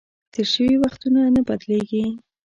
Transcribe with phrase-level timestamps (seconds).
[0.33, 2.05] تېر شوي وختونه نه بدلیږي.